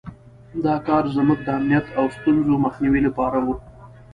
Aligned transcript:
دا 0.65 0.75
کار 0.87 1.03
زموږ 1.15 1.39
د 1.43 1.47
امنیت 1.57 1.85
او 1.97 2.05
د 2.09 2.13
ستونزو 2.17 2.53
مخنیوي 2.65 3.01
لپاره 3.07 3.37
وو. 3.45 3.55